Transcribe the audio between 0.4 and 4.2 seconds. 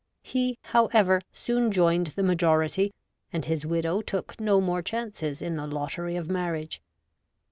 however, soon joined the majority, and his widow